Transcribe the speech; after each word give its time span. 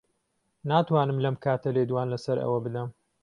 ناتوانم 0.69 1.17
لەم 1.25 1.35
کاتە 1.43 1.69
لێدوان 1.75 2.07
لەسەر 2.13 2.37
ئەوە 2.43 2.59
بدەم. 2.65 2.89